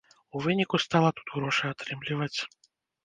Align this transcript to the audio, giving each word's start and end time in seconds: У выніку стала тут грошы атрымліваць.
У 0.37 0.39
выніку 0.45 0.79
стала 0.85 1.09
тут 1.19 1.27
грошы 1.35 1.65
атрымліваць. 1.73 2.37